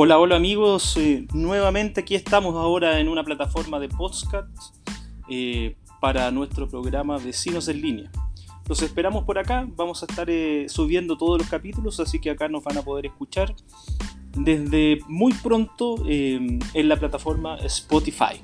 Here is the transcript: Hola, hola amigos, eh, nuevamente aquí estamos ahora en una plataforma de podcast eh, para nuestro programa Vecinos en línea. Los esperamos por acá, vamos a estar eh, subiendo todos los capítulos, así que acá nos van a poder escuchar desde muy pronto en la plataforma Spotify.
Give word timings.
Hola, 0.00 0.16
hola 0.20 0.36
amigos, 0.36 0.96
eh, 0.96 1.26
nuevamente 1.34 2.02
aquí 2.02 2.14
estamos 2.14 2.54
ahora 2.54 3.00
en 3.00 3.08
una 3.08 3.24
plataforma 3.24 3.80
de 3.80 3.88
podcast 3.88 4.46
eh, 5.28 5.74
para 6.00 6.30
nuestro 6.30 6.68
programa 6.68 7.18
Vecinos 7.18 7.66
en 7.66 7.82
línea. 7.82 8.12
Los 8.68 8.80
esperamos 8.82 9.24
por 9.24 9.40
acá, 9.40 9.66
vamos 9.74 10.00
a 10.04 10.06
estar 10.06 10.30
eh, 10.30 10.66
subiendo 10.68 11.18
todos 11.18 11.38
los 11.38 11.48
capítulos, 11.48 11.98
así 11.98 12.20
que 12.20 12.30
acá 12.30 12.46
nos 12.46 12.62
van 12.62 12.78
a 12.78 12.82
poder 12.82 13.06
escuchar 13.06 13.56
desde 14.36 15.00
muy 15.08 15.34
pronto 15.34 15.96
en 16.06 16.60
la 16.88 16.96
plataforma 16.96 17.56
Spotify. 17.56 18.40